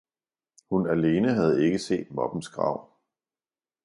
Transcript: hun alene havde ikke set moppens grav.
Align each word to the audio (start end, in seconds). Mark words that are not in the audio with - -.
hun 0.69 0.87
alene 0.89 1.33
havde 1.33 1.65
ikke 1.65 1.79
set 1.79 2.11
moppens 2.11 2.49
grav. 2.49 2.89